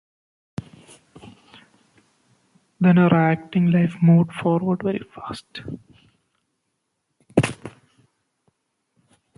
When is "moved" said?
4.01-4.33